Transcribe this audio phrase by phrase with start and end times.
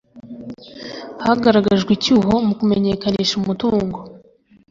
[1.25, 3.99] hagaragajwe icyuho mu kumenyekanisha umutungo,